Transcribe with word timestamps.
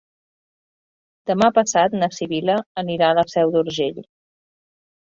Demà 1.31 1.49
passat 1.59 1.99
na 2.01 2.09
Sibil·la 2.21 2.59
anirà 2.85 3.13
a 3.13 3.21
la 3.21 3.29
Seu 3.37 3.57
d'Urgell. 3.59 4.07